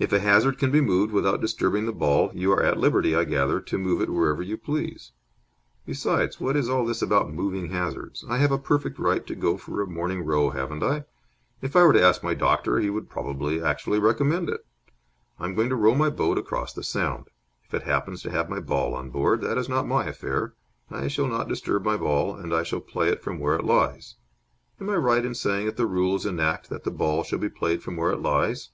If 0.00 0.12
a 0.12 0.18
hazard 0.18 0.58
can 0.58 0.72
be 0.72 0.80
moved 0.80 1.12
without 1.12 1.40
disturbing 1.40 1.86
the 1.86 1.92
ball, 1.92 2.32
you 2.34 2.50
are 2.50 2.60
at 2.60 2.76
liberty, 2.76 3.14
I 3.14 3.22
gather, 3.22 3.60
to 3.60 3.78
move 3.78 4.00
it 4.02 4.10
wherever 4.10 4.42
you 4.42 4.56
please. 4.58 5.12
Besides, 5.86 6.40
what 6.40 6.56
is 6.56 6.68
all 6.68 6.84
this 6.84 7.02
about 7.02 7.32
moving 7.32 7.66
hazards? 7.70 8.24
I 8.28 8.38
have 8.38 8.50
a 8.50 8.58
perfect 8.58 8.98
right 8.98 9.24
to 9.28 9.36
go 9.36 9.56
for 9.56 9.80
a 9.80 9.86
morning 9.86 10.22
row, 10.24 10.50
haven't 10.50 10.82
I? 10.82 11.04
If 11.62 11.76
I 11.76 11.84
were 11.84 11.92
to 11.92 12.02
ask 12.02 12.20
my 12.20 12.34
doctor, 12.34 12.80
he 12.80 12.90
would 12.90 13.08
probably 13.08 13.62
actually 13.62 14.00
recommend 14.00 14.48
it. 14.50 14.66
I 15.38 15.44
am 15.44 15.54
going 15.54 15.68
to 15.68 15.76
row 15.76 15.94
my 15.94 16.10
boat 16.10 16.36
across 16.36 16.72
the 16.72 16.82
sound. 16.82 17.26
If 17.64 17.72
it 17.72 17.84
happens 17.84 18.22
to 18.22 18.30
have 18.32 18.50
my 18.50 18.58
ball 18.58 18.92
on 18.94 19.10
board, 19.10 19.40
that 19.42 19.56
is 19.56 19.68
not 19.68 19.86
my 19.86 20.06
affair. 20.06 20.52
I 20.90 21.06
shall 21.06 21.28
not 21.28 21.46
disturb 21.46 21.84
my 21.84 21.96
ball, 21.96 22.34
and 22.34 22.52
I 22.52 22.64
shall 22.64 22.80
play 22.80 23.08
it 23.08 23.22
from 23.22 23.38
where 23.38 23.54
it 23.54 23.64
lies. 23.64 24.16
Am 24.80 24.90
I 24.90 24.96
right 24.96 25.24
in 25.24 25.36
saying 25.36 25.66
that 25.66 25.76
the 25.76 25.86
rules 25.86 26.26
enact 26.26 26.70
that 26.70 26.82
the 26.82 26.90
ball 26.90 27.22
shall 27.22 27.38
be 27.38 27.48
played 27.48 27.84
from 27.84 27.96
where 27.96 28.10
it 28.10 28.20
lies?" 28.20 28.70